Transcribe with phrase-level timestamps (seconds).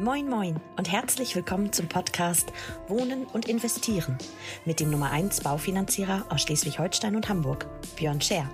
[0.00, 2.52] Moin Moin und herzlich willkommen zum Podcast
[2.86, 4.16] Wohnen und Investieren
[4.64, 8.48] mit dem Nummer 1 Baufinanzierer aus Schleswig-Holstein und Hamburg, Björn Scher.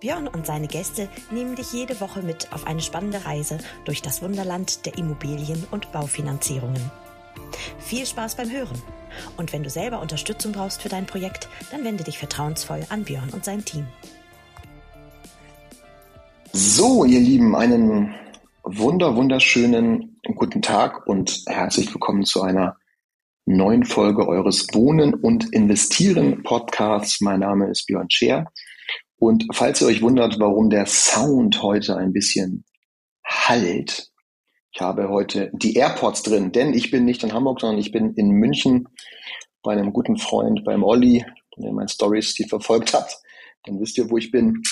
[0.00, 4.20] Björn und seine Gäste nehmen dich jede Woche mit auf eine spannende Reise durch das
[4.20, 6.90] Wunderland der Immobilien- und Baufinanzierungen.
[7.78, 8.82] Viel Spaß beim Hören.
[9.36, 13.30] Und wenn du selber Unterstützung brauchst für dein Projekt, dann wende dich vertrauensvoll an Björn
[13.30, 13.86] und sein Team.
[16.52, 18.12] So, ihr Lieben, einen
[18.64, 22.76] wunder, wunderschönen guten Tag und herzlich willkommen zu einer
[23.44, 27.20] neuen Folge eures Wohnen und Investieren Podcasts.
[27.20, 28.46] Mein Name ist Björn Scher.
[29.16, 32.64] Und falls ihr euch wundert, warum der Sound heute ein bisschen
[33.24, 34.10] halt,
[34.72, 38.14] ich habe heute die AirPods drin, denn ich bin nicht in Hamburg, sondern ich bin
[38.14, 38.88] in München
[39.64, 41.24] bei einem guten Freund, beim Olli,
[41.56, 43.22] der meine Stories, die verfolgt hat
[43.64, 44.62] dann wisst ihr, wo ich bin.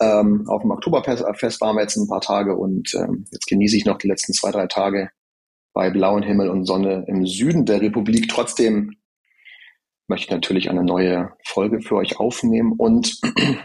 [0.00, 3.84] Ähm, auf dem Oktoberfest waren wir jetzt ein paar Tage und ähm, jetzt genieße ich
[3.84, 5.10] noch die letzten zwei, drei Tage
[5.72, 8.28] bei blauem Himmel und Sonne im Süden der Republik.
[8.28, 8.96] Trotzdem
[10.06, 13.18] möchte ich natürlich eine neue Folge für euch aufnehmen und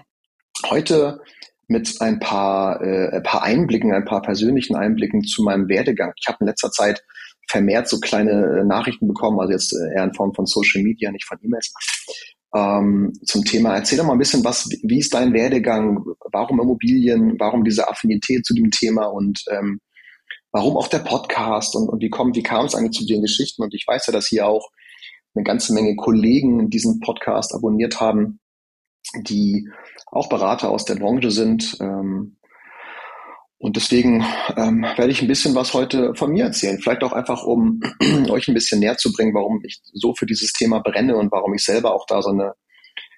[0.69, 1.19] heute
[1.67, 6.13] mit ein paar, äh, ein paar Einblicken, ein paar persönlichen Einblicken zu meinem Werdegang.
[6.19, 7.03] Ich habe in letzter Zeit
[7.47, 11.11] vermehrt so kleine äh, Nachrichten bekommen, also jetzt äh, eher in Form von Social Media,
[11.11, 11.73] nicht von E-Mails,
[12.55, 13.75] ähm, zum Thema.
[13.75, 16.03] Erzähl doch mal ein bisschen, was, wie ist dein Werdegang?
[16.31, 17.39] Warum Immobilien?
[17.39, 19.05] Warum diese Affinität zu dem Thema?
[19.05, 19.79] Und ähm,
[20.51, 21.75] warum auch der Podcast?
[21.75, 23.63] Und, und wie, kommt, wie kam es eigentlich zu den Geschichten?
[23.63, 24.69] Und ich weiß ja, dass hier auch
[25.35, 28.39] eine ganze Menge Kollegen diesen Podcast abonniert haben,
[29.15, 29.69] die
[30.07, 31.77] auch Berater aus der Branche sind.
[31.79, 32.37] Ähm,
[33.59, 36.79] und deswegen ähm, werde ich ein bisschen was heute von mir erzählen.
[36.79, 37.81] Vielleicht auch einfach, um
[38.29, 41.53] euch ein bisschen näher zu bringen, warum ich so für dieses Thema brenne und warum
[41.53, 42.53] ich selber auch da so eine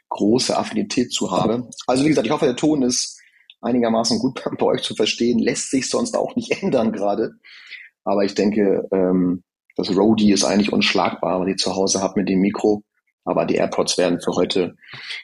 [0.09, 1.69] große Affinität zu habe.
[1.86, 3.22] Also wie gesagt, ich hoffe, der Ton ist
[3.62, 5.38] einigermaßen gut bei euch zu verstehen.
[5.38, 7.34] Lässt sich sonst auch nicht ändern gerade.
[8.03, 9.44] Aber ich denke, ähm,
[9.75, 12.84] das Roadie ist eigentlich unschlagbar, was ich zu Hause habe mit dem Mikro.
[13.24, 14.76] Aber die AirPods werden für heute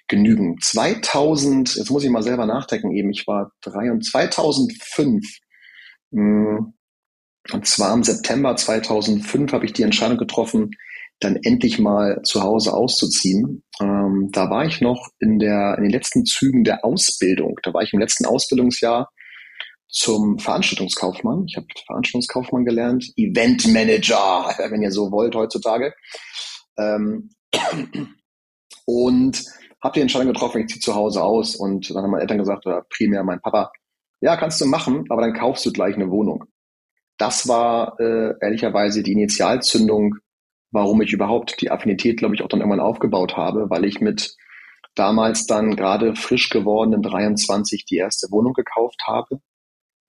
[0.08, 0.58] genügen.
[0.62, 5.25] 2000, jetzt muss ich mal selber nachdenken eben, ich war drei und 2005,
[6.12, 6.74] hm,
[7.53, 10.72] und zwar im September 2005 habe ich die Entscheidung getroffen,
[11.19, 13.63] dann endlich mal zu Hause auszuziehen.
[13.81, 17.56] Ähm, da war ich noch in, der, in den letzten Zügen der Ausbildung.
[17.63, 19.09] Da war ich im letzten Ausbildungsjahr
[19.90, 21.46] zum Veranstaltungskaufmann.
[21.47, 25.94] Ich habe Veranstaltungskaufmann gelernt, Eventmanager, wenn ihr so wollt heutzutage.
[26.78, 27.30] Ähm,
[28.85, 29.44] und
[29.81, 31.56] habe die Entscheidung getroffen, ich ziehe zu Hause aus.
[31.56, 33.72] Und dann haben meine Eltern gesagt, oder primär mein Papa,
[34.22, 36.46] ja, kannst du machen, aber dann kaufst du gleich eine Wohnung.
[37.18, 40.16] Das war äh, ehrlicherweise die Initialzündung,
[40.72, 44.36] warum ich überhaupt die Affinität, glaube ich, auch dann irgendwann aufgebaut habe, weil ich mit
[44.96, 49.40] damals dann gerade frisch gewordenen 23 die erste Wohnung gekauft habe,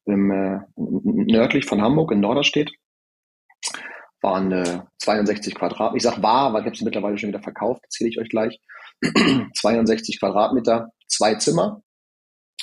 [0.07, 2.71] im, äh, nördlich von Hamburg in Norderstedt
[4.21, 5.97] waren äh, 62 Quadratmeter.
[5.97, 8.61] Ich sag war, weil ich habe es mittlerweile schon wieder verkauft, erzähle ich euch gleich.
[9.55, 11.83] 62 Quadratmeter, zwei Zimmer,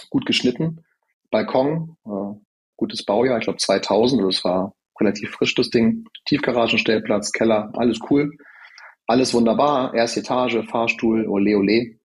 [0.10, 0.84] gut geschnitten,
[1.32, 2.40] Balkon, äh,
[2.78, 8.00] gutes Baujahr, ich glaube 2000, oder es war relativ frisch das Ding, Tiefgaragenstellplatz, Keller, alles
[8.10, 8.32] cool,
[9.08, 12.00] alles wunderbar, erste Etage, Fahrstuhl, ole ole.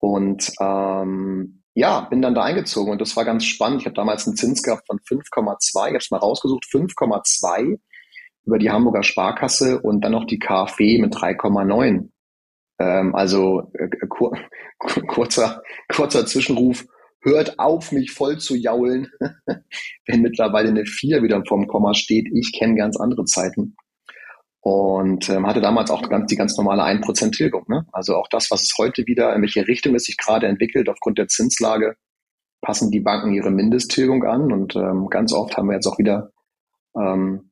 [0.00, 3.80] Und ähm, ja, bin dann da eingezogen und das war ganz spannend.
[3.80, 7.78] Ich habe damals einen Zins gehabt von 5,2, ich habe es mal rausgesucht, 5,2
[8.48, 12.08] über die Hamburger Sparkasse und dann noch die KfW mit 3,9.
[12.80, 14.32] Ähm, also äh, kur
[15.06, 15.62] kurzer,
[15.94, 16.86] kurzer Zwischenruf,
[17.20, 19.08] hört auf, mich voll zu jaulen,
[20.06, 22.28] wenn mittlerweile eine 4 wieder vorm Komma steht.
[22.32, 23.76] Ich kenne ganz andere Zeiten.
[24.60, 27.64] Und ähm, hatte damals auch ganz, die ganz normale 1% Tilgung.
[27.68, 27.86] Ne?
[27.92, 31.18] Also auch das, was es heute wieder, in welche Richtung es sich gerade entwickelt, aufgrund
[31.18, 31.96] der Zinslage,
[32.62, 34.50] passen die Banken ihre Mindesttilgung an.
[34.52, 36.32] Und ähm, ganz oft haben wir jetzt auch wieder
[36.96, 37.47] ähm,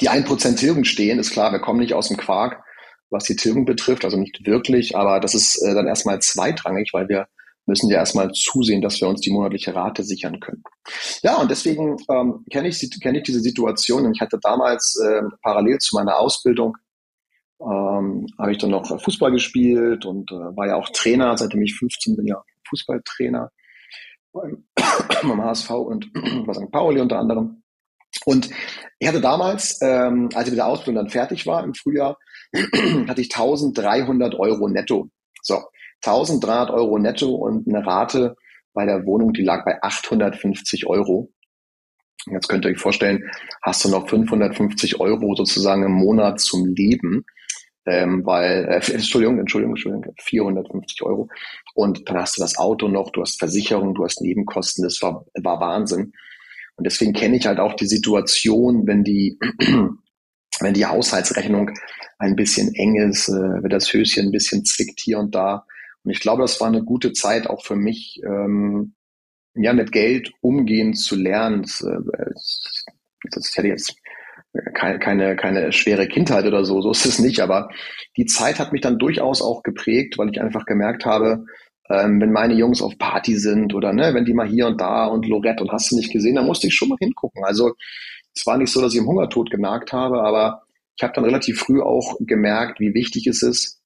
[0.00, 2.62] die 1% Tilgung stehen, ist klar, wir kommen nicht aus dem Quark,
[3.10, 7.08] was die Tilgung betrifft, also nicht wirklich, aber das ist äh, dann erstmal zweitrangig, weil
[7.08, 7.26] wir
[7.66, 10.62] müssen ja erstmal zusehen, dass wir uns die monatliche Rate sichern können.
[11.22, 15.22] Ja, und deswegen ähm, kenne ich, kenn ich diese Situation und ich hatte damals äh,
[15.42, 16.76] parallel zu meiner Ausbildung
[17.60, 21.76] ähm, habe ich dann noch Fußball gespielt und äh, war ja auch Trainer, seitdem ich
[21.76, 23.50] 15 bin, ja Fußballtrainer
[24.32, 24.64] beim,
[25.22, 26.10] beim HSV und
[26.46, 26.70] bei St.
[26.70, 27.62] Pauli unter anderem.
[28.26, 28.50] Und
[28.98, 32.18] ich hatte damals, ähm, als ich mit der Ausbildung dann fertig war im Frühjahr,
[33.08, 35.08] hatte ich 1300 Euro netto.
[35.42, 35.62] So,
[36.04, 38.36] 1300 Euro netto und eine Rate
[38.72, 41.30] bei der Wohnung, die lag bei 850 Euro.
[42.30, 43.30] Jetzt könnt ihr euch vorstellen,
[43.62, 47.24] hast du noch 550 Euro sozusagen im Monat zum Leben,
[47.86, 51.28] ähm, weil, äh, Entschuldigung, Entschuldigung, Entschuldigung, 450 Euro.
[51.74, 55.24] Und dann hast du das Auto noch, du hast Versicherung, du hast Nebenkosten, das war,
[55.42, 56.12] war Wahnsinn.
[56.80, 59.38] Und deswegen kenne ich halt auch die Situation, wenn die,
[60.60, 61.72] wenn die Haushaltsrechnung
[62.18, 65.66] ein bisschen eng ist, äh, wenn das Höschen ein bisschen zwickt hier und da.
[66.04, 68.94] Und ich glaube, das war eine gute Zeit auch für mich, ähm,
[69.54, 71.64] ja, mit Geld umgehen zu lernen.
[71.64, 72.30] Das, äh,
[73.30, 73.94] das hätte jetzt
[74.72, 77.68] keine, keine, keine schwere Kindheit oder so, so ist es nicht, aber
[78.16, 81.44] die Zeit hat mich dann durchaus auch geprägt, weil ich einfach gemerkt habe,
[81.90, 85.06] ähm, wenn meine Jungs auf Party sind oder ne, wenn die mal hier und da
[85.06, 87.44] und Lorette und hast du nicht gesehen, dann musste ich schon mal hingucken.
[87.44, 87.74] Also
[88.34, 90.62] es war nicht so, dass ich im Hungertod genagt habe, aber
[90.96, 93.80] ich habe dann relativ früh auch gemerkt, wie wichtig es ist,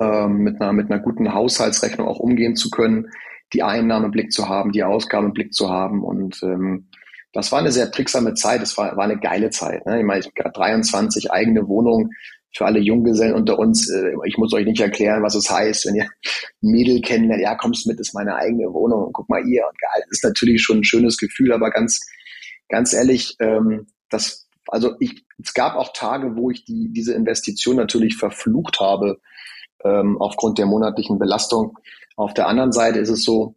[0.00, 3.08] ähm, mit, einer, mit einer guten Haushaltsrechnung auch umgehen zu können,
[3.52, 6.04] die Einnahmen im Blick zu haben, die Ausgaben im Blick zu haben.
[6.04, 6.88] Und ähm,
[7.32, 9.86] das war eine sehr tricksame Zeit, es war, war eine geile Zeit.
[9.86, 10.00] Ne?
[10.00, 12.10] Ich meine, ich habe 23 eigene Wohnungen
[12.56, 13.90] für alle Junggesellen unter uns.
[13.90, 16.08] Äh, ich muss euch nicht erklären, was es heißt, wenn ihr
[16.60, 19.64] Mädel kennenlernt, ja, kommst mit, ist meine eigene Wohnung, guck mal ihr.
[19.66, 22.00] Und geil, ist natürlich schon ein schönes Gefühl, aber ganz,
[22.68, 27.76] ganz ehrlich, ähm, das also ich, es gab auch Tage, wo ich die, diese Investition
[27.76, 29.20] natürlich verflucht habe,
[29.84, 31.78] ähm, aufgrund der monatlichen Belastung.
[32.16, 33.56] Auf der anderen Seite ist es so,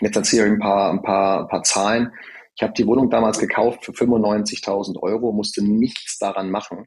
[0.00, 2.12] jetzt erzähle ich ein paar, ein paar, ein paar Zahlen.
[2.56, 6.86] Ich habe die Wohnung damals gekauft für 95.000 Euro, musste nichts daran machen.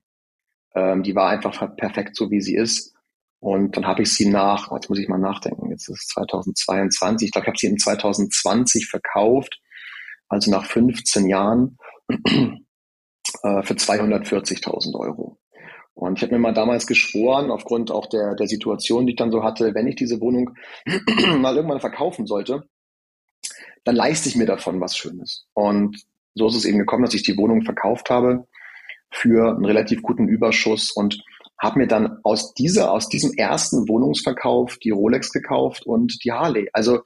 [0.75, 2.93] Ähm, die war einfach perfekt so, wie sie ist.
[3.39, 7.27] Und dann habe ich sie nach, jetzt muss ich mal nachdenken, jetzt ist es 2022,
[7.27, 9.59] ich glaube, ich habe sie in 2020 verkauft,
[10.29, 11.77] also nach 15 Jahren
[12.09, 15.39] äh, für 240.000 Euro.
[15.95, 19.31] Und ich habe mir mal damals geschworen, aufgrund auch der, der Situation, die ich dann
[19.31, 20.55] so hatte, wenn ich diese Wohnung
[21.39, 22.63] mal irgendwann verkaufen sollte,
[23.83, 25.47] dann leiste ich mir davon was Schönes.
[25.53, 28.47] Und so ist es eben gekommen, dass ich die Wohnung verkauft habe
[29.11, 31.21] für einen relativ guten Überschuss und
[31.59, 36.69] habe mir dann aus dieser, aus diesem ersten Wohnungsverkauf die Rolex gekauft und die Harley.
[36.73, 37.01] Also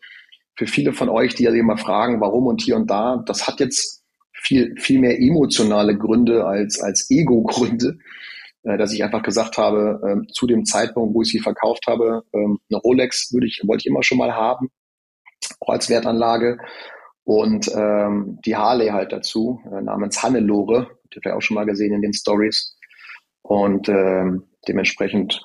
[0.56, 3.60] für viele von euch, die ja immer fragen, warum und hier und da, das hat
[3.60, 7.98] jetzt viel, viel mehr emotionale Gründe als, als Ego-Gründe,
[8.64, 12.24] äh, dass ich einfach gesagt habe, äh, zu dem Zeitpunkt, wo ich sie verkauft habe,
[12.32, 14.70] äh, eine Rolex würde ich, wollte ich immer schon mal haben,
[15.60, 16.60] auch als Wertanlage.
[17.26, 21.94] Und ähm, die Harley halt dazu, äh, namens Hannelore, habt ihr auch schon mal gesehen
[21.94, 22.78] in den Stories.
[23.42, 25.42] Und ähm, dementsprechend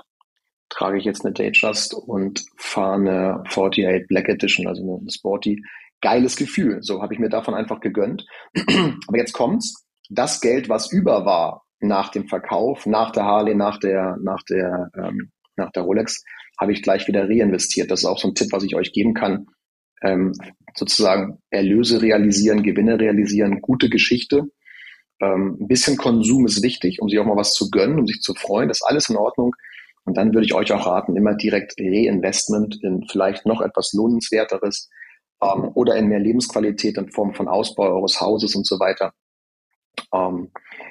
[0.70, 5.62] trage ich jetzt eine Datejust und fahre eine 48 Black Edition, also eine Sporty,
[6.00, 6.78] geiles Gefühl.
[6.82, 8.24] So habe ich mir davon einfach gegönnt.
[9.06, 9.86] Aber jetzt kommt's.
[10.08, 14.90] Das Geld, was über war nach dem Verkauf, nach der Harley, nach der, nach der,
[14.96, 16.24] ähm, nach der Rolex,
[16.58, 17.90] habe ich gleich wieder reinvestiert.
[17.90, 19.46] Das ist auch so ein Tipp, was ich euch geben kann.
[20.02, 20.32] Ähm,
[20.74, 24.44] sozusagen Erlöse realisieren, Gewinne realisieren, gute Geschichte.
[25.20, 28.20] Ähm, ein bisschen Konsum ist wichtig, um sich auch mal was zu gönnen, um sich
[28.20, 28.68] zu freuen.
[28.68, 29.54] Das ist alles in Ordnung.
[30.04, 34.88] Und dann würde ich euch auch raten, immer direkt Reinvestment in vielleicht noch etwas lohnenswerteres,
[35.42, 39.12] ähm, oder in mehr Lebensqualität in Form von Ausbau eures Hauses und so weiter.
[40.14, 40.50] Ähm,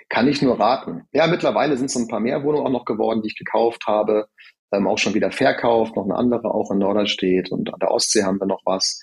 [0.10, 1.08] kann ich nur raten.
[1.12, 4.28] Ja, mittlerweile sind es ein paar mehr Wohnungen auch noch geworden, die ich gekauft habe,
[4.72, 8.24] ähm, auch schon wieder verkauft, noch eine andere auch in Norderstedt und an der Ostsee
[8.24, 9.02] haben wir noch was.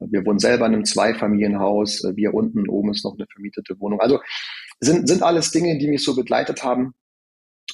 [0.00, 4.00] Wir wohnen selber in einem Zweifamilienhaus, wir unten, oben ist noch eine vermietete Wohnung.
[4.00, 4.20] Also
[4.80, 6.94] sind, sind alles Dinge, die mich so begleitet haben.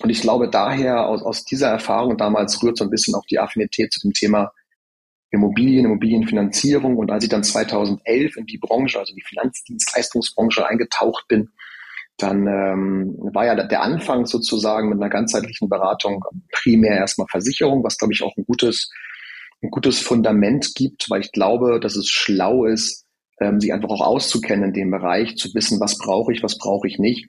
[0.00, 3.38] Und ich glaube daher, aus, aus dieser Erfahrung damals rührt so ein bisschen auch die
[3.38, 4.52] Affinität zu dem Thema
[5.30, 6.96] Immobilien, Immobilienfinanzierung.
[6.96, 11.50] Und als ich dann 2011 in die Branche, also die Finanzdienstleistungsbranche eingetaucht bin,
[12.18, 17.98] dann ähm, war ja der Anfang sozusagen mit einer ganzheitlichen Beratung primär erstmal Versicherung, was
[17.98, 18.90] glaube ich auch ein gutes,
[19.62, 23.06] ein gutes Fundament gibt, weil ich glaube, dass es schlau ist,
[23.40, 26.86] ähm, sich einfach auch auszukennen in dem Bereich, zu wissen, was brauche ich, was brauche
[26.86, 27.28] ich nicht.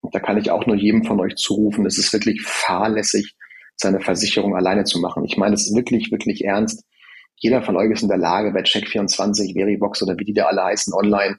[0.00, 3.34] Und da kann ich auch nur jedem von euch zurufen, es ist wirklich fahrlässig,
[3.76, 5.24] seine Versicherung alleine zu machen.
[5.24, 6.84] Ich meine es ist wirklich, wirklich ernst
[7.36, 10.64] jeder von euch ist in der Lage, bei Check24, Veribox oder wie die da alle
[10.64, 11.38] heißen, online,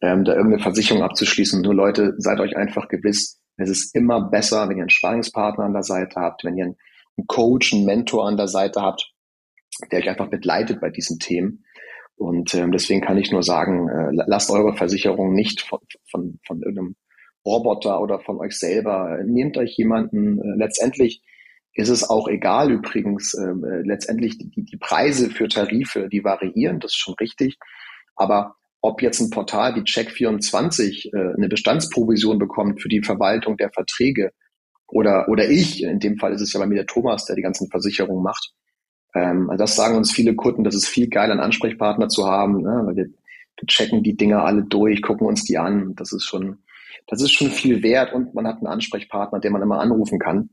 [0.00, 1.60] ähm, da irgendeine Versicherung abzuschließen.
[1.62, 5.72] Nur Leute, seid euch einfach gewiss, es ist immer besser, wenn ihr einen Sparingspartner an
[5.72, 9.12] der Seite habt, wenn ihr einen Coach, einen Mentor an der Seite habt,
[9.90, 11.64] der euch einfach begleitet bei diesen Themen.
[12.16, 16.62] Und ähm, deswegen kann ich nur sagen, äh, lasst eure Versicherung nicht von, von, von
[16.62, 16.96] irgendeinem
[17.44, 19.18] Roboter oder von euch selber.
[19.24, 20.38] Nehmt euch jemanden.
[20.38, 21.22] Äh, letztendlich
[21.74, 26.78] ist es auch egal übrigens, ähm, äh, letztendlich die, die Preise für Tarife, die variieren,
[26.78, 27.58] das ist schon richtig.
[28.14, 33.70] Aber ob jetzt ein Portal wie Check24 äh, eine Bestandsprovision bekommt für die Verwaltung der
[33.70, 34.30] Verträge
[34.86, 37.42] oder, oder ich, in dem Fall ist es ja bei mir der Thomas, der die
[37.42, 38.52] ganzen Versicherungen macht.
[39.14, 42.62] Ähm, also das sagen uns viele Kunden, das ist viel geil, einen Ansprechpartner zu haben,
[42.62, 42.82] ne?
[42.84, 45.94] weil wir, wir checken die Dinger alle durch, gucken uns die an.
[45.96, 46.58] Das ist schon,
[47.06, 50.50] das ist schon viel wert und man hat einen Ansprechpartner, den man immer anrufen kann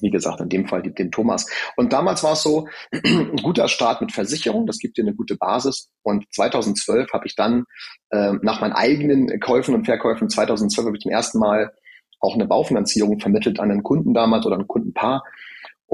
[0.00, 1.46] wie gesagt, in dem Fall den Thomas.
[1.76, 5.36] Und damals war es so, ein guter Start mit Versicherung, das gibt dir eine gute
[5.36, 5.90] Basis.
[6.02, 7.64] Und 2012 habe ich dann
[8.10, 11.72] äh, nach meinen eigenen Käufen und Verkäufen, 2012 habe ich zum ersten Mal
[12.20, 15.22] auch eine Baufinanzierung vermittelt an einen Kunden damals oder ein Kundenpaar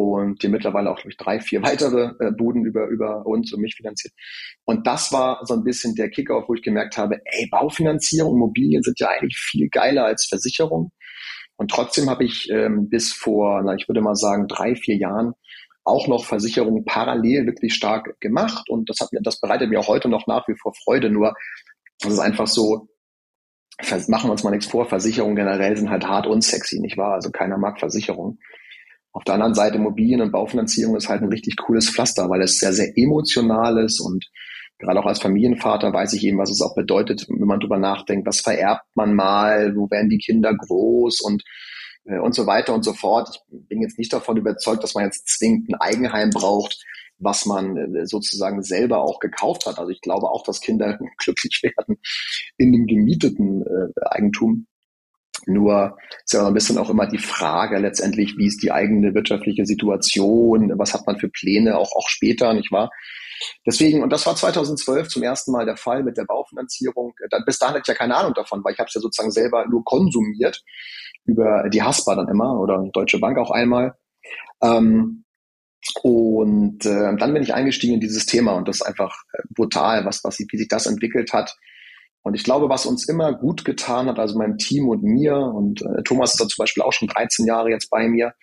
[0.02, 3.74] und die mittlerweile auch, glaube drei, vier weitere äh, Buden über, über uns und mich
[3.74, 4.14] finanziert.
[4.64, 8.82] Und das war so ein bisschen der Kickoff, wo ich gemerkt habe, ey, Baufinanzierung, Immobilien
[8.82, 10.92] sind ja eigentlich viel geiler als Versicherung.
[11.56, 15.34] Und trotzdem habe ich ähm, bis vor, na, ich würde mal sagen, drei, vier Jahren
[15.84, 18.68] auch noch Versicherungen parallel wirklich stark gemacht.
[18.70, 21.10] Und das hat mir, das bereitet mir auch heute noch nach wie vor Freude.
[21.10, 21.34] Nur,
[22.00, 22.88] das ist einfach so,
[24.08, 27.14] machen wir uns mal nichts vor, Versicherungen generell sind halt hart und sexy, nicht wahr?
[27.14, 28.38] Also keiner mag Versicherungen.
[29.12, 32.58] Auf der anderen Seite Immobilien- und Baufinanzierung ist halt ein richtig cooles Pflaster, weil es
[32.58, 34.26] sehr, sehr emotional ist und
[34.78, 38.26] gerade auch als Familienvater weiß ich eben, was es auch bedeutet, wenn man drüber nachdenkt,
[38.26, 41.42] was vererbt man mal, wo werden die Kinder groß und
[42.04, 43.42] äh, und so weiter und so fort.
[43.50, 46.84] Ich bin jetzt nicht davon überzeugt, dass man jetzt zwingend ein Eigenheim braucht,
[47.18, 49.78] was man äh, sozusagen selber auch gekauft hat.
[49.78, 51.98] Also ich glaube auch, dass Kinder glücklich werden
[52.56, 54.66] in dem gemieteten äh, Eigentum.
[55.46, 59.66] Nur ist ja ein bisschen auch immer die Frage letztendlich, wie ist die eigene wirtschaftliche
[59.66, 62.90] Situation, was hat man für Pläne, auch, auch später, nicht wahr?
[63.66, 67.14] Deswegen, und das war 2012 zum ersten Mal der Fall mit der Baufinanzierung.
[67.46, 69.66] Bis dahin hatte ich ja keine Ahnung davon, weil ich habe es ja sozusagen selber
[69.66, 70.62] nur konsumiert
[71.24, 73.94] über die Haspa dann immer oder Deutsche Bank auch einmal.
[74.62, 75.24] Ähm,
[76.02, 80.04] und äh, dann bin ich eingestiegen in dieses Thema und das ist einfach äh, brutal,
[80.04, 81.56] was, was, wie sich das entwickelt hat.
[82.22, 85.82] Und ich glaube, was uns immer gut getan hat, also meinem Team und mir, und
[85.82, 88.34] äh, Thomas ist da zum Beispiel auch schon 13 Jahre jetzt bei mir,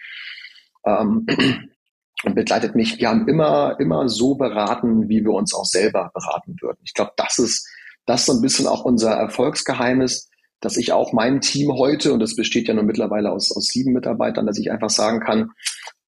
[0.85, 1.25] ähm,
[2.23, 2.97] und begleitet mich.
[2.97, 6.79] Wir haben immer, immer so beraten, wie wir uns auch selber beraten würden.
[6.83, 7.67] Ich glaube, das ist,
[8.07, 10.29] das ist so ein bisschen auch unser Erfolgsgeheimnis,
[10.59, 13.93] dass ich auch mein Team heute, und das besteht ja nun mittlerweile aus, aus sieben
[13.93, 15.51] Mitarbeitern, dass ich einfach sagen kann,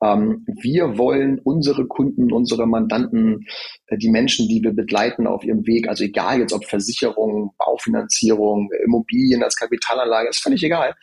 [0.02, 3.46] wir wollen unsere Kunden, unsere Mandanten,
[3.88, 8.70] äh, die Menschen, die wir begleiten auf ihrem Weg, also egal jetzt ob Versicherung, Baufinanzierung,
[8.86, 10.96] Immobilien als Kapitalanlage, ist völlig egal.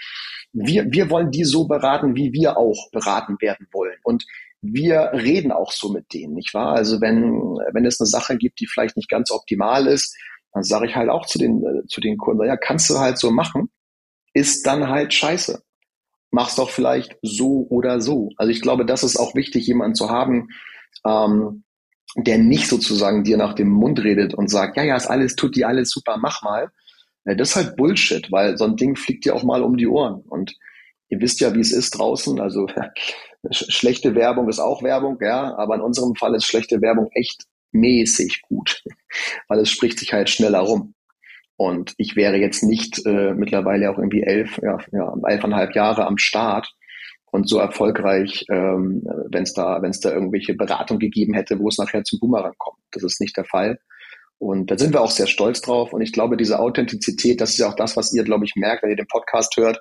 [0.53, 3.97] Wir, wir wollen die so beraten, wie wir auch beraten werden wollen.
[4.03, 4.25] Und
[4.63, 6.75] wir reden auch so mit denen, nicht wahr?
[6.75, 7.33] Also wenn,
[7.73, 10.17] wenn es eine Sache gibt, die vielleicht nicht ganz optimal ist,
[10.55, 13.19] dann sage ich halt auch zu den, äh, zu den Kunden, ja, kannst du halt
[13.19, 13.69] so machen,
[14.33, 15.66] ist dann halt scheiße
[16.37, 18.29] mach's doch vielleicht so oder so.
[18.37, 20.49] Also ich glaube, das ist auch wichtig, jemanden zu haben,
[21.07, 21.65] ähm,
[22.15, 25.57] der nicht sozusagen dir nach dem Mund redet und sagt, ja, ja, ist alles, tut
[25.57, 26.71] dir alles super, mach mal.
[27.25, 30.21] Das ist halt Bullshit, weil so ein Ding fliegt dir auch mal um die Ohren.
[30.29, 30.55] Und
[31.09, 32.39] ihr wisst ja, wie es ist draußen.
[32.39, 32.67] Also
[33.51, 38.43] schlechte Werbung ist auch Werbung, ja, aber in unserem Fall ist schlechte Werbung echt mäßig
[38.43, 38.85] gut,
[39.49, 40.96] weil es spricht sich halt schneller rum.
[41.57, 46.19] Und ich wäre jetzt nicht äh, mittlerweile auch irgendwie elf, ja, ja, elfeinhalb Jahre am
[46.19, 46.71] Start
[47.33, 51.69] und so erfolgreich, ähm, wenn es da, wenn es da irgendwelche Beratung gegeben hätte, wo
[51.69, 52.79] es nachher zum Boomerang kommt.
[52.93, 53.79] Das ist nicht der Fall.
[54.39, 55.93] Und da sind wir auch sehr stolz drauf.
[55.93, 58.83] Und ich glaube, diese Authentizität, das ist ja auch das, was ihr, glaube ich, merkt,
[58.83, 59.81] wenn ihr den Podcast hört.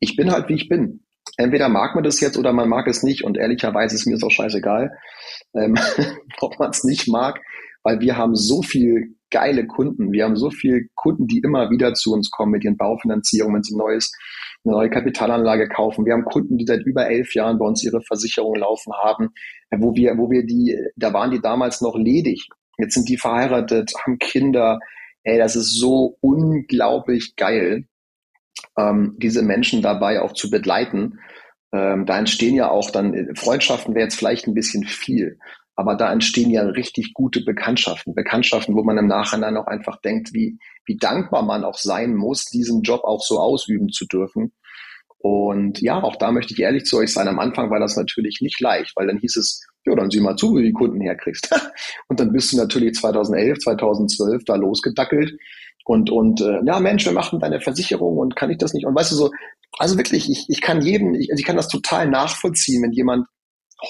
[0.00, 1.04] Ich bin halt, wie ich bin.
[1.36, 3.24] Entweder mag man das jetzt oder man mag es nicht.
[3.24, 4.96] Und ehrlicherweise ist mir es auch scheißegal,
[5.54, 5.76] ähm,
[6.40, 7.40] ob man es nicht mag,
[7.82, 10.12] weil wir haben so viel geile Kunden.
[10.12, 13.62] Wir haben so viele Kunden, die immer wieder zu uns kommen mit ihren Baufinanzierungen, wenn
[13.64, 14.12] sie ein neues,
[14.64, 16.06] eine neue Kapitalanlage kaufen.
[16.06, 19.30] Wir haben Kunden, die seit über elf Jahren bei uns ihre Versicherung laufen haben,
[19.76, 22.46] wo wir, wo wir die, da waren die damals noch ledig.
[22.78, 24.78] Jetzt sind die verheiratet, haben Kinder.
[25.24, 27.86] Ey, das ist so unglaublich geil,
[28.78, 31.18] ähm, diese Menschen dabei auch zu begleiten.
[31.72, 35.38] Ähm, da entstehen ja auch dann, Freundschaften wäre jetzt vielleicht ein bisschen viel,
[35.76, 38.14] aber da entstehen ja richtig gute Bekanntschaften.
[38.14, 42.44] Bekanntschaften, wo man im Nachhinein auch einfach denkt, wie, wie dankbar man auch sein muss,
[42.44, 44.52] diesen Job auch so ausüben zu dürfen.
[45.18, 47.28] Und ja, auch da möchte ich ehrlich zu euch sein.
[47.28, 50.36] Am Anfang war das natürlich nicht leicht, weil dann hieß es, ja, dann sieh mal
[50.36, 51.50] zu, wie du die Kunden herkriegst.
[52.08, 55.36] und dann bist du natürlich 2011, 2012 da losgedackelt
[55.84, 58.86] und, und äh, ja, Mensch, wir machen deine Versicherung und kann ich das nicht?
[58.86, 59.30] Und weißt du so,
[59.78, 63.26] also wirklich, ich, ich kann jeden, ich, also ich kann das total nachvollziehen, wenn jemand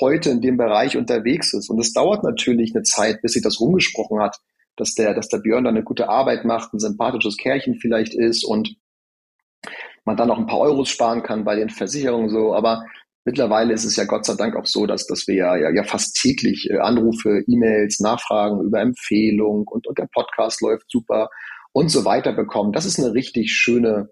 [0.01, 1.69] heute in dem Bereich unterwegs ist.
[1.69, 4.39] Und es dauert natürlich eine Zeit, bis sich das rumgesprochen hat,
[4.77, 8.45] dass der, dass der Björn da eine gute Arbeit macht, ein sympathisches Kerlchen vielleicht ist
[8.45, 8.77] und
[10.05, 12.55] man dann auch ein paar Euros sparen kann bei den Versicherungen so.
[12.55, 12.85] Aber
[13.25, 15.85] mittlerweile ist es ja Gott sei Dank auch so, dass, dass wir ja, ja, ja
[15.85, 21.31] fast täglich äh, Anrufe, E-Mails, Nachfragen über Empfehlung und, und der Podcast läuft super
[21.73, 22.73] und so weiter bekommen.
[22.73, 24.11] Das ist eine richtig schöne,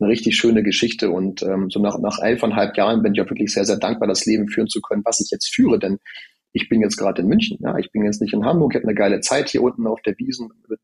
[0.00, 1.10] eine richtig schöne Geschichte.
[1.10, 4.24] Und ähm, so nach, nach elfeinhalb Jahren bin ich auch wirklich sehr, sehr dankbar, das
[4.26, 5.78] Leben führen zu können, was ich jetzt führe.
[5.78, 5.98] Denn
[6.52, 8.88] ich bin jetzt gerade in München, ja, ich bin jetzt nicht in Hamburg, ich habe
[8.88, 10.80] eine geile Zeit hier unten auf der Wiesen mit,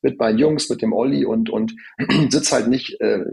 [0.00, 1.74] mit meinen Jungs, mit dem Olli und, und
[2.30, 3.24] sitze halt nicht, äh,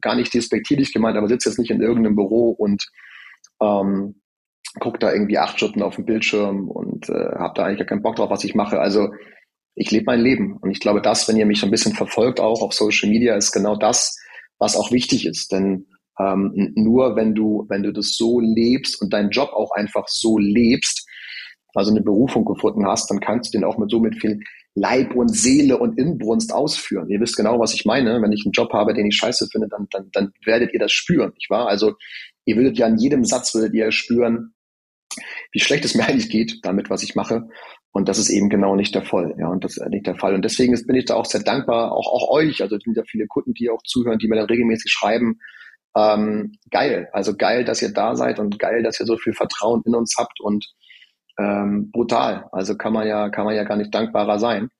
[0.00, 2.86] gar nicht despektierlich gemeint, aber sitze jetzt nicht in irgendeinem Büro und
[3.62, 4.16] ähm,
[4.80, 8.02] gucke da irgendwie acht Stunden auf dem Bildschirm und äh, habe da eigentlich gar keinen
[8.02, 8.80] Bock drauf, was ich mache.
[8.80, 9.08] Also
[9.74, 10.56] ich lebe mein Leben.
[10.58, 13.34] Und ich glaube, das, wenn ihr mich so ein bisschen verfolgt, auch auf Social Media,
[13.36, 14.18] ist genau das,
[14.58, 15.52] was auch wichtig ist.
[15.52, 15.86] Denn
[16.18, 20.38] ähm, nur wenn du, wenn du das so lebst und deinen Job auch einfach so
[20.38, 21.08] lebst,
[21.74, 24.40] also eine Berufung gefunden hast, dann kannst du den auch mit so mit viel
[24.74, 27.08] Leib und Seele und Inbrunst ausführen.
[27.08, 28.20] Ihr wisst genau, was ich meine.
[28.20, 30.92] Wenn ich einen Job habe, den ich scheiße finde, dann, dann, dann werdet ihr das
[30.92, 31.68] spüren, nicht wahr?
[31.68, 31.94] Also
[32.44, 34.54] ihr würdet ja an jedem Satz würdet ihr spüren,
[35.52, 37.48] wie schlecht es mir eigentlich geht damit, was ich mache.
[37.96, 39.36] Und das ist eben genau nicht der Fall.
[39.38, 40.34] Ja, und das ist nicht der Fall.
[40.34, 42.60] Und deswegen bin ich da auch sehr dankbar, auch, auch euch.
[42.60, 45.38] Also es sind ja viele Kunden, die auch zuhören, die mir dann regelmäßig schreiben.
[45.96, 47.08] Ähm, geil.
[47.12, 50.16] Also geil, dass ihr da seid und geil, dass ihr so viel Vertrauen in uns
[50.18, 50.66] habt und
[51.38, 52.48] ähm, brutal.
[52.50, 54.70] Also kann man ja, kann man ja gar nicht dankbarer sein.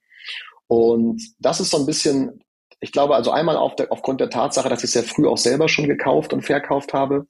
[0.66, 2.40] Und das ist so ein bisschen,
[2.80, 5.68] ich glaube, also einmal auf der, aufgrund der Tatsache, dass ich sehr früh auch selber
[5.68, 7.28] schon gekauft und verkauft habe.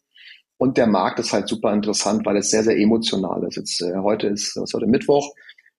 [0.57, 3.57] Und der Markt ist halt super interessant, weil es sehr, sehr emotional ist.
[3.57, 5.31] Jetzt, äh, heute ist, was ist heute Mittwoch.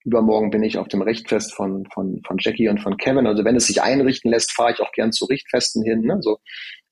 [0.06, 3.26] Übermorgen bin ich auf dem Richtfest von, von, von Jackie und von Kevin.
[3.26, 6.02] Also wenn es sich einrichten lässt, fahre ich auch gern zu Richtfesten hin.
[6.02, 6.18] Ne?
[6.22, 6.38] So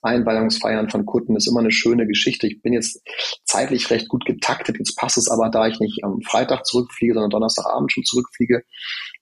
[0.02, 2.46] Einweihungsfeiern von Kunden ist immer eine schöne Geschichte.
[2.46, 3.00] Ich bin jetzt
[3.44, 4.78] zeitlich recht gut getaktet.
[4.78, 8.64] Jetzt passt es aber, da ich nicht am Freitag zurückfliege, sondern Donnerstagabend schon zurückfliege,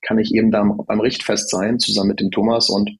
[0.01, 2.71] kann ich eben da beim Richtfest sein, zusammen mit dem Thomas.
[2.71, 2.91] Und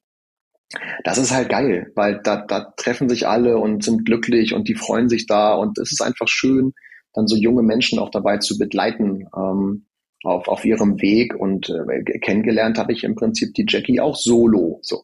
[1.03, 4.75] das ist halt geil, weil da, da treffen sich alle und sind glücklich und die
[4.75, 5.55] freuen sich da.
[5.55, 6.73] Und es ist einfach schön,
[7.13, 9.27] dann so junge Menschen auch dabei zu begleiten.
[9.35, 9.85] Ähm,
[10.23, 14.79] auf, auf ihrem Weg und äh, kennengelernt habe ich im Prinzip die Jackie auch solo.
[14.81, 15.03] So.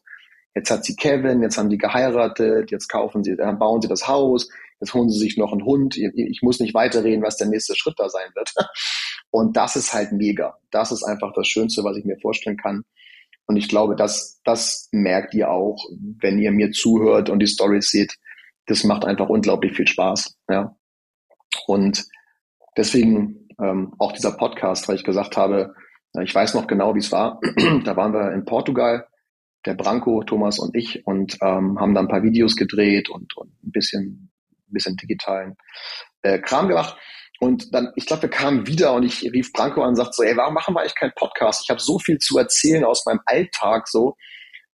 [0.54, 4.08] Jetzt hat sie Kevin, jetzt haben die geheiratet, jetzt kaufen sie, dann bauen sie das
[4.08, 4.48] Haus,
[4.80, 5.96] jetzt holen sie sich noch einen Hund.
[5.96, 8.52] Ich muss nicht weiterreden, was der nächste Schritt da sein wird.
[9.30, 10.58] Und das ist halt mega.
[10.70, 12.82] Das ist einfach das Schönste, was ich mir vorstellen kann.
[13.46, 15.84] Und ich glaube, das, das merkt ihr auch,
[16.20, 18.16] wenn ihr mir zuhört und die Stories seht.
[18.66, 20.36] Das macht einfach unglaublich viel Spaß.
[20.48, 20.76] Ja.
[21.66, 22.04] Und
[22.76, 25.74] deswegen ähm, auch dieser Podcast, weil ich gesagt habe,
[26.22, 27.40] ich weiß noch genau, wie es war.
[27.84, 29.06] da waren wir in Portugal,
[29.66, 33.50] der Branko, Thomas und ich, und ähm, haben da ein paar Videos gedreht und, und
[33.62, 34.32] ein bisschen,
[34.68, 35.56] bisschen digitalen
[36.22, 36.96] äh, Kram gemacht.
[37.40, 40.22] Und dann, ich glaube, wir kamen wieder und ich rief Branko an und sagte so,
[40.22, 41.62] ey, warum machen wir eigentlich keinen Podcast?
[41.64, 44.16] Ich habe so viel zu erzählen aus meinem Alltag, so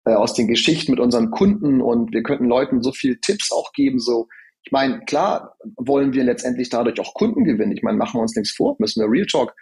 [0.05, 3.72] äh, aus den Geschichten mit unseren Kunden und wir könnten Leuten so viel Tipps auch
[3.72, 4.29] geben, so
[4.66, 7.70] ich meine, klar wollen wir letztendlich dadurch auch Kunden gewinnen.
[7.70, 9.55] Ich meine, machen wir uns nichts vor, müssen wir Real Talk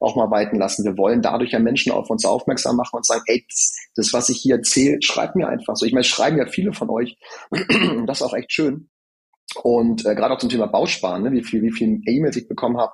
[0.00, 0.84] auch mal walten lassen.
[0.84, 4.28] Wir wollen dadurch ja Menschen auf uns aufmerksam machen und sagen, ey, das, das was
[4.28, 5.86] ich hier erzähle, schreibt mir einfach so.
[5.86, 7.16] Ich meine, schreiben ja viele von euch.
[8.06, 8.88] das ist auch echt schön.
[9.62, 12.78] Und äh, gerade auch zum Thema Bausparen, ne, wie viel, wie viel E-Mails ich bekommen
[12.78, 12.92] habe.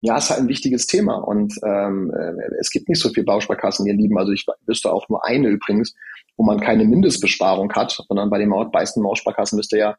[0.00, 3.84] Ja, ist halt ein wichtiges Thema und ähm, äh, es gibt nicht so viele Bausparkassen,
[3.86, 4.16] ihr Lieben.
[4.16, 5.94] Also ich wüsste auch nur eine übrigens,
[6.36, 9.96] wo man keine Mindestbesparung hat, sondern bei den meisten Bausparkassen müsst ihr ja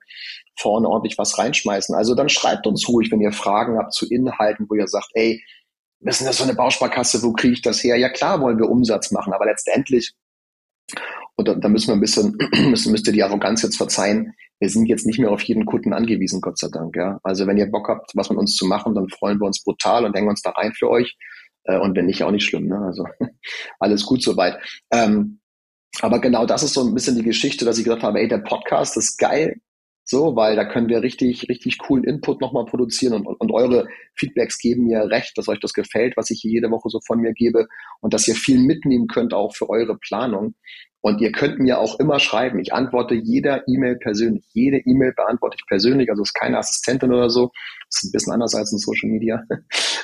[0.58, 1.94] vorne ordentlich was reinschmeißen.
[1.96, 5.44] Also dann schreibt uns ruhig, wenn ihr Fragen habt zu Inhalten, wo ihr sagt, ey,
[6.02, 7.98] ist das so eine Bausparkasse, wo kriege ich das her?
[7.98, 10.14] Ja klar wollen wir Umsatz machen, aber letztendlich,
[11.36, 12.38] und da, da müssen wir ein bisschen,
[12.70, 15.94] müssen, müsst ihr die Arroganz jetzt verzeihen, wir sind jetzt nicht mehr auf jeden Kunden
[15.94, 16.96] angewiesen, Gott sei Dank.
[16.96, 17.20] Ja?
[17.24, 20.06] Also wenn ihr Bock habt, was mit uns zu machen, dann freuen wir uns brutal
[20.06, 21.18] und hängen uns da rein für euch.
[21.64, 22.68] Äh, und wenn nicht, auch nicht schlimm.
[22.68, 22.78] Ne?
[22.78, 23.06] Also
[23.80, 24.58] alles gut soweit.
[24.92, 25.40] Ähm,
[26.02, 28.40] aber genau das ist so ein bisschen die Geschichte, dass ich gedacht habe, ey, der
[28.40, 29.60] Podcast ist geil,
[30.12, 33.88] so, weil da können wir richtig, richtig coolen Input nochmal produzieren und, und, und eure
[34.16, 37.20] Feedbacks geben mir recht, dass euch das gefällt, was ich hier jede Woche so von
[37.20, 37.68] mir gebe
[38.02, 40.56] und dass ihr viel mitnehmen könnt auch für eure Planung.
[41.02, 42.60] Und ihr könnt mir auch immer schreiben.
[42.60, 44.46] Ich antworte jeder E-Mail persönlich.
[44.52, 46.10] Jede E-Mail beantworte ich persönlich.
[46.10, 47.52] Also ist keine Assistentin oder so.
[47.90, 49.44] Ist ein bisschen anders als in Social Media.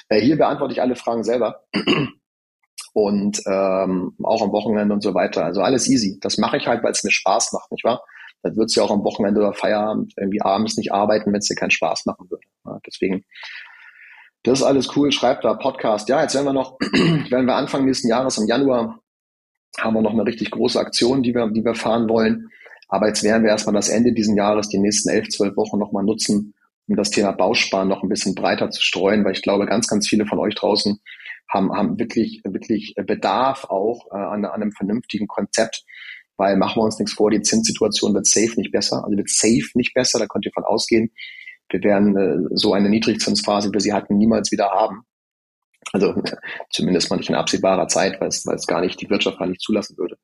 [0.07, 1.63] Äh, hier beantworte ich alle Fragen selber
[2.93, 5.43] und ähm, auch am Wochenende und so weiter.
[5.43, 6.19] Also alles easy.
[6.21, 8.03] Das mache ich halt, weil es mir Spaß macht, nicht wahr?
[8.43, 11.47] Dann würdest du ja auch am Wochenende oder Feierabend irgendwie abends nicht arbeiten, wenn es
[11.47, 12.43] dir keinen Spaß machen würde.
[12.65, 13.25] Ja, deswegen,
[14.43, 15.11] das ist alles cool.
[15.11, 16.07] Schreibt da Podcast.
[16.07, 16.77] Ja, jetzt werden wir noch,
[17.31, 18.99] werden wir Anfang nächsten Jahres im Januar
[19.79, 22.49] haben wir noch eine richtig große Aktion, die wir, die wir fahren wollen.
[22.87, 26.03] Aber jetzt werden wir erstmal das Ende diesen Jahres, die nächsten elf, zwölf Wochen nochmal
[26.03, 26.53] nutzen,
[26.87, 30.07] um das Thema Bausparen noch ein bisschen breiter zu streuen, weil ich glaube, ganz, ganz
[30.07, 30.99] viele von euch draußen
[31.51, 35.83] haben, haben wirklich, wirklich Bedarf auch äh, an, an einem vernünftigen Konzept,
[36.37, 39.69] weil machen wir uns nichts vor, die Zinssituation wird safe nicht besser, also wird safe
[39.75, 41.11] nicht besser, da könnt ihr von ausgehen.
[41.69, 45.03] Wir werden äh, so eine Niedrigzinsphase, wie wir sie hatten, niemals wieder haben.
[45.95, 46.13] Also
[46.69, 49.47] zumindest mal nicht in absehbarer Zeit, weil es, weil es gar nicht die Wirtschaft gar
[49.47, 50.17] nicht zulassen würde.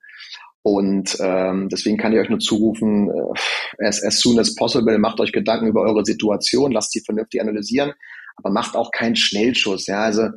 [0.60, 5.18] Und ähm, deswegen kann ich euch nur zurufen, äh, as, as soon as possible, macht
[5.18, 7.94] euch Gedanken über eure Situation, lasst sie vernünftig analysieren,
[8.36, 9.86] aber macht auch keinen Schnellschuss.
[9.86, 10.28] Ja, also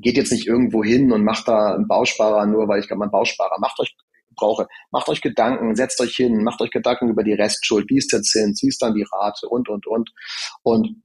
[0.00, 3.04] geht jetzt nicht irgendwo hin und macht da einen Bausparer nur, weil ich gerade mal
[3.06, 3.58] einen Bausparer.
[3.60, 3.94] Macht euch
[4.34, 4.66] brauche.
[4.90, 8.22] Macht euch Gedanken, setzt euch hin, macht euch Gedanken über die Restschuld, wie ist der
[8.22, 10.10] Zins, wie ist dann die Rate und, und, und.
[10.62, 11.02] Und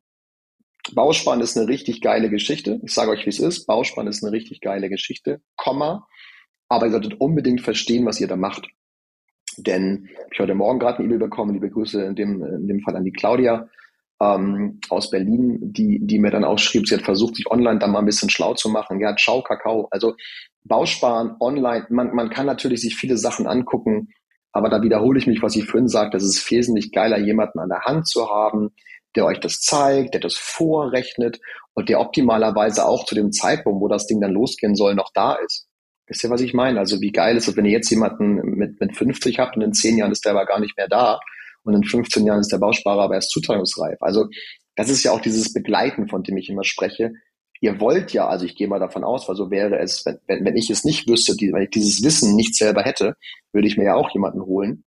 [0.93, 2.80] Bausparen ist eine richtig geile Geschichte.
[2.84, 3.65] Ich sage euch, wie es ist.
[3.65, 6.08] Bausparen ist eine richtig geile Geschichte, Komma.
[6.69, 8.67] Aber ihr solltet unbedingt verstehen, was ihr da macht.
[9.58, 12.95] Denn ich heute Morgen gerade eine E-Mail bekommen, liebe Grüße in dem, in dem Fall
[12.95, 13.67] an die Claudia
[14.21, 17.91] ähm, aus Berlin, die, die mir dann auch schrieb, sie hat versucht, sich online dann
[17.91, 19.00] mal ein bisschen schlau zu machen.
[19.00, 19.88] Ja, ciao, Kakao.
[19.91, 20.15] Also
[20.63, 24.10] Bausparen online, man, man kann natürlich sich viele Sachen angucken,
[24.52, 27.69] aber da wiederhole ich mich, was ich vorhin sagte, es ist wesentlich geiler, jemanden an
[27.69, 28.71] der Hand zu haben,
[29.15, 31.39] der euch das zeigt, der das vorrechnet
[31.74, 35.36] und der optimalerweise auch zu dem Zeitpunkt, wo das Ding dann losgehen soll, noch da
[35.36, 35.67] ist.
[36.08, 36.80] Wisst ihr, was ich meine?
[36.80, 39.74] Also wie geil ist es, wenn ihr jetzt jemanden mit, mit 50 habt und in
[39.74, 41.20] 10 Jahren ist der aber gar nicht mehr da
[41.63, 43.98] und in 15 Jahren ist der Bausparer aber erst zuteilungsreif.
[44.02, 44.28] Also
[44.76, 47.12] das ist ja auch dieses Begleiten, von dem ich immer spreche.
[47.60, 50.46] Ihr wollt ja, also ich gehe mal davon aus, weil so wäre es, wenn, wenn,
[50.46, 53.15] wenn ich es nicht wüsste, die, wenn ich dieses Wissen nicht selber hätte,
[53.52, 54.86] würde ich mir ja auch jemanden holen,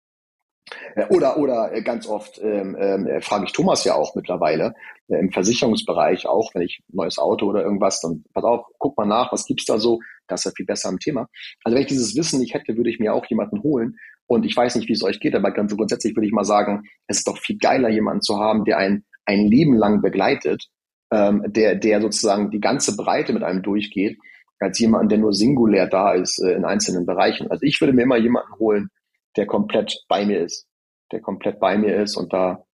[1.11, 4.75] oder, oder äh, ganz oft ähm, äh, frage ich Thomas ja auch mittlerweile
[5.09, 8.97] äh, im Versicherungsbereich auch, wenn ich ein neues Auto oder irgendwas, dann pass auf, guck
[8.97, 11.29] mal nach, was gibt's da so, das ist ja viel besser am Thema.
[11.65, 13.97] Also wenn ich dieses Wissen nicht hätte, würde ich mir auch jemanden holen.
[14.27, 16.85] Und ich weiß nicht, wie es euch geht, aber ganz grundsätzlich würde ich mal sagen,
[17.07, 20.65] es ist doch viel geiler, jemanden zu haben, der ein, ein Leben lang begleitet,
[21.13, 24.17] ähm, der, der sozusagen die ganze Breite mit einem durchgeht,
[24.61, 27.51] als jemanden, der nur singulär da ist äh, in einzelnen Bereichen.
[27.51, 28.89] Also ich würde mir immer jemanden holen,
[29.37, 30.67] der komplett bei mir ist,
[31.13, 32.65] der komplett bei mir ist und da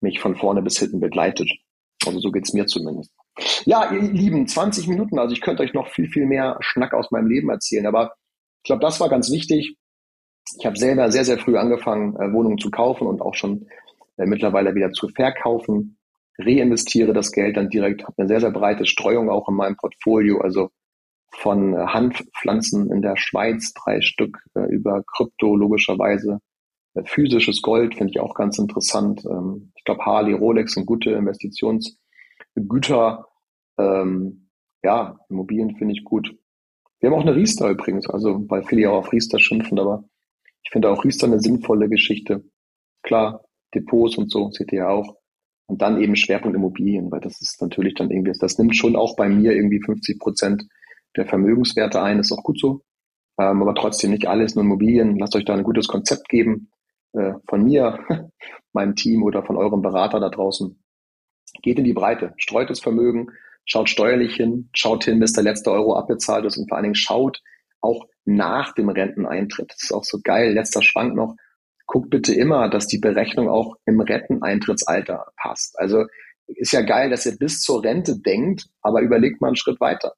[0.00, 1.50] mich von vorne bis hinten begleitet.
[2.06, 3.12] Also so geht's mir zumindest.
[3.64, 7.10] Ja, ihr Lieben, 20 Minuten, also ich könnte euch noch viel, viel mehr Schnack aus
[7.10, 8.14] meinem Leben erzählen, aber
[8.62, 9.76] ich glaube, das war ganz wichtig.
[10.58, 13.66] Ich habe selber sehr, sehr früh angefangen, äh, Wohnungen zu kaufen und auch schon
[14.16, 15.98] äh, mittlerweile wieder zu verkaufen.
[16.38, 20.40] Reinvestiere das Geld dann direkt, habe eine sehr, sehr breite Streuung auch in meinem Portfolio.
[20.40, 20.70] Also
[21.32, 26.40] von äh, Hanfpflanzen in der Schweiz, drei Stück äh, über Krypto logischerweise.
[26.94, 29.24] Äh, physisches Gold finde ich auch ganz interessant.
[29.24, 33.26] Ähm, ich glaube, Harley, Rolex sind gute Investitionsgüter.
[33.78, 34.48] Ähm,
[34.82, 36.36] ja, Immobilien finde ich gut.
[37.00, 40.04] Wir haben auch eine Riester übrigens, also weil viele ja auch auf Riester schimpfen, aber
[40.62, 42.44] ich finde auch Riester eine sinnvolle Geschichte.
[43.02, 45.16] Klar, Depots und so, seht ihr ja auch.
[45.66, 49.16] Und dann eben Schwerpunkt Immobilien, weil das ist natürlich dann irgendwie, das nimmt schon auch
[49.16, 50.64] bei mir irgendwie 50 Prozent
[51.16, 52.82] der Vermögenswerte ein, ist auch gut so.
[53.38, 55.18] Ähm, aber trotzdem nicht alles nur Immobilien.
[55.18, 56.70] Lasst euch da ein gutes Konzept geben
[57.12, 57.98] äh, von mir,
[58.72, 60.82] meinem Team oder von eurem Berater da draußen.
[61.62, 63.28] Geht in die Breite, streut das Vermögen,
[63.64, 66.94] schaut steuerlich hin, schaut hin, bis der letzte Euro abbezahlt ist und vor allen Dingen
[66.94, 67.40] schaut
[67.80, 69.70] auch nach dem Renteneintritt.
[69.70, 70.52] Das ist auch so geil.
[70.52, 71.36] Letzter Schwank noch.
[71.86, 75.78] Guckt bitte immer, dass die Berechnung auch im Renteneintrittsalter passt.
[75.78, 76.06] Also
[76.46, 80.14] ist ja geil, dass ihr bis zur Rente denkt, aber überlegt mal einen Schritt weiter.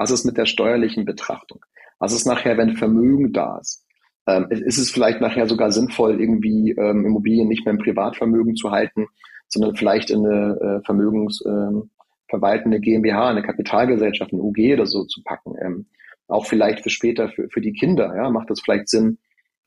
[0.00, 1.60] Was ist mit der steuerlichen Betrachtung?
[1.98, 3.84] Was ist nachher, wenn Vermögen da ist?
[4.26, 8.70] Ähm, ist es vielleicht nachher sogar sinnvoll, irgendwie ähm, Immobilien nicht mehr im Privatvermögen zu
[8.70, 9.08] halten,
[9.48, 15.22] sondern vielleicht in eine äh, vermögensverwaltende ähm, GmbH, eine Kapitalgesellschaft, eine UG oder so zu
[15.22, 15.52] packen?
[15.60, 15.84] Ähm,
[16.28, 19.18] auch vielleicht für später, für, für die Kinder, ja, macht das vielleicht Sinn?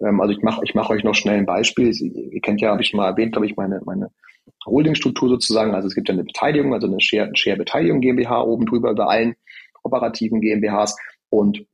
[0.01, 1.91] Ähm, also ich mache ich mach euch noch schnell ein Beispiel.
[1.91, 4.09] Ihr kennt ja, habe ich mal erwähnt, glaube ich, meine, meine
[4.65, 5.75] Holdingstruktur sozusagen.
[5.75, 9.35] Also es gibt ja eine Beteiligung, also eine Share-Beteiligung Share GmbH oben drüber über allen
[9.83, 10.95] operativen GmbHs.
[11.29, 11.65] Und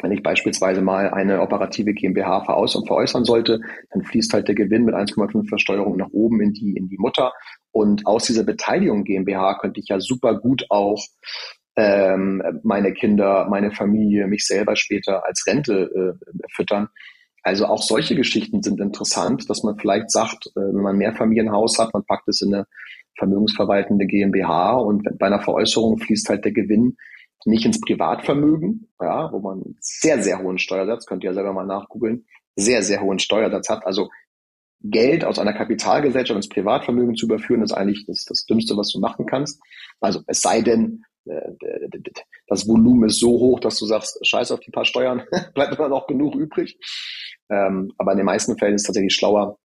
[0.00, 4.54] wenn ich beispielsweise mal eine operative GmbH veraus und veräußern sollte, dann fließt halt der
[4.54, 7.32] Gewinn mit 1,5 Versteuerung nach oben in die, in die Mutter.
[7.72, 11.02] Und aus dieser Beteiligung GmbH könnte ich ja super gut auch
[11.76, 16.88] ähm, meine Kinder, meine Familie, mich selber später als Rente äh, füttern.
[17.42, 21.78] Also auch solche Geschichten sind interessant, dass man vielleicht sagt, äh, wenn man ein Mehrfamilienhaus
[21.78, 22.66] hat, man packt es in eine
[23.18, 26.96] vermögensverwaltende GmbH und bei einer Veräußerung fließt halt der Gewinn
[27.44, 31.66] nicht ins Privatvermögen, ja, wo man sehr, sehr hohen Steuersatz, könnt ihr ja selber mal
[31.66, 32.26] nachgoogeln,
[32.56, 33.86] sehr, sehr hohen Steuersatz hat.
[33.86, 34.10] Also
[34.82, 38.98] Geld aus einer Kapitalgesellschaft ins Privatvermögen zu überführen, ist eigentlich das, das Dümmste, was du
[38.98, 39.60] machen kannst.
[40.00, 41.52] Also es sei denn, äh,
[42.48, 45.22] das Volumen ist so hoch, dass du sagst, scheiß auf die paar Steuern,
[45.54, 46.78] bleibt immer noch genug übrig.
[47.48, 49.58] Ähm, aber in den meisten Fällen ist es tatsächlich schlauer,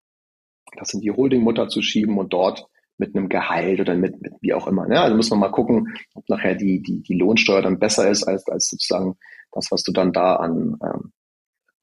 [0.78, 4.54] das in die Holdingmutter zu schieben und dort mit einem Gehalt oder mit, mit wie
[4.54, 4.88] auch immer.
[4.88, 5.00] Ne?
[5.00, 8.48] Also muss man mal gucken, ob nachher die, die, die Lohnsteuer dann besser ist als,
[8.48, 9.18] als sozusagen
[9.52, 11.12] das, was du dann da an, ähm,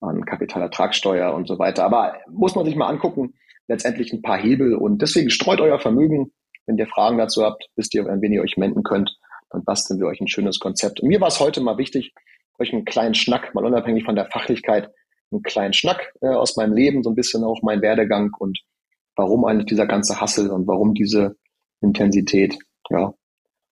[0.00, 1.84] an Kapitalertragssteuer und so weiter.
[1.84, 3.34] Aber muss man sich mal angucken,
[3.68, 6.32] letztendlich ein paar Hebel und deswegen streut euer Vermögen.
[6.66, 9.16] Wenn ihr Fragen dazu habt, wisst ihr, an wen ihr euch wenden könnt,
[9.50, 11.00] dann basteln wir euch ein schönes Konzept.
[11.00, 12.14] Und mir war es heute mal wichtig,
[12.58, 14.90] euch einen kleinen Schnack, mal unabhängig von der Fachlichkeit,
[15.30, 18.58] einen kleinen Schnack äh, aus meinem Leben, so ein bisschen auch mein Werdegang und
[19.16, 21.36] warum eigentlich dieser ganze Hassel und warum diese
[21.80, 22.58] Intensität,
[22.90, 23.14] ja,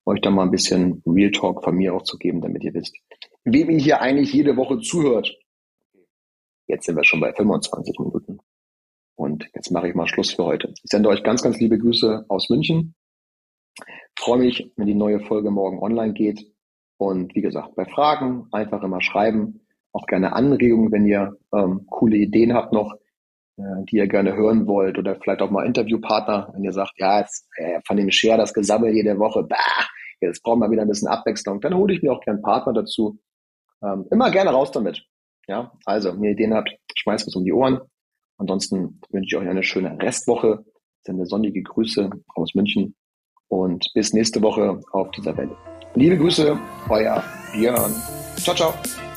[0.06, 2.96] euch da mal ein bisschen Real Talk von mir auch zu geben, damit ihr wisst,
[3.44, 5.36] wem ihr hier eigentlich jede Woche zuhört.
[6.66, 8.38] Jetzt sind wir schon bei 25 Minuten.
[9.16, 10.72] Und jetzt mache ich mal Schluss für heute.
[10.82, 12.94] Ich sende euch ganz, ganz liebe Grüße aus München.
[14.18, 16.46] freue mich, wenn die neue Folge morgen online geht.
[16.96, 19.60] Und wie gesagt, bei Fragen einfach immer schreiben.
[19.92, 22.94] Auch gerne Anregungen, wenn ihr ähm, coole Ideen habt noch,
[23.88, 24.98] die ihr gerne hören wollt.
[24.98, 28.54] Oder vielleicht auch mal Interviewpartner, wenn ihr sagt, ja, jetzt äh, von dem Share das
[28.54, 29.56] Gesammel jede Woche, bah,
[30.20, 31.60] jetzt brauchen wir wieder ein bisschen Abwechslung.
[31.60, 33.18] Dann hole ich mir auch gerne Partner dazu.
[33.82, 35.04] Ähm, immer gerne raus damit.
[35.48, 37.80] Ja, also, wenn ihr Ideen habt, schmeißt es um die Ohren.
[38.38, 40.64] Ansonsten wünsche ich euch eine schöne Restwoche.
[41.02, 42.94] Sende sonnige Grüße aus München
[43.48, 45.56] und bis nächste Woche auf dieser Welle.
[45.94, 47.92] Liebe Grüße, euer Björn.
[48.36, 49.09] Ciao, ciao.